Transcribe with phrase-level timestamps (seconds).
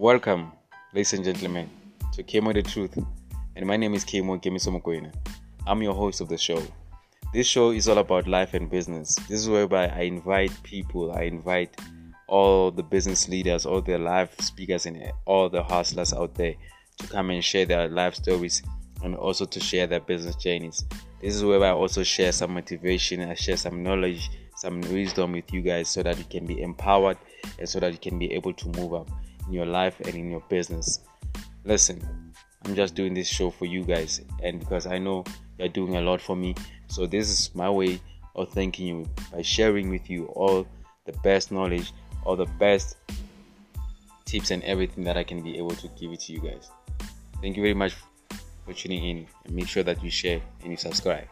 [0.00, 0.52] Welcome,
[0.94, 1.68] ladies and gentlemen,
[2.12, 3.04] to Kemo the Truth.
[3.56, 5.12] And my name is Kemo Kemisomokoina.
[5.66, 6.62] I'm your host of the show.
[7.34, 9.16] This show is all about life and business.
[9.28, 11.80] This is whereby I invite people, I invite
[12.28, 16.54] all the business leaders, all the live speakers, and all the hustlers out there
[16.98, 18.62] to come and share their life stories
[19.02, 20.84] and also to share their business journeys.
[21.20, 25.52] This is where I also share some motivation, I share some knowledge, some wisdom with
[25.52, 27.18] you guys so that you can be empowered
[27.58, 29.10] and so that you can be able to move up
[29.48, 31.00] in your life and in your business.
[31.64, 32.00] Listen,
[32.64, 35.24] I'm just doing this show for you guys and because I know
[35.58, 36.54] you're doing a lot for me.
[36.88, 38.00] So this is my way
[38.36, 40.66] of thanking you by sharing with you all
[41.06, 41.92] the best knowledge,
[42.24, 42.96] all the best
[44.24, 46.70] tips and everything that I can be able to give it to you guys.
[47.40, 47.94] Thank you very much
[48.64, 51.26] for tuning in and make sure that you share and you subscribe.